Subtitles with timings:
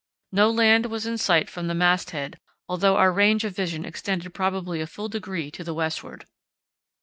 [0.31, 4.33] No land was in sight from the mast head, although our range of vision extended
[4.33, 6.25] probably a full degree to the westward.